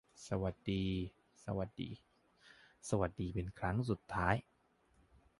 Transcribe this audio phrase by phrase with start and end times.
[0.27, 0.83] สวัสดี
[1.45, 1.89] สวัสดี
[2.89, 4.35] สวัสดีเป็นครั้งสุดท้าย